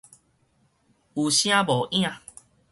[0.03, 0.11] 有聲無影